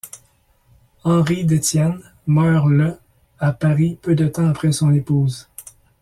[1.05, 2.97] Henry d'Estienne meurt le
[3.37, 5.47] à Paris, peu de temps après son épouse.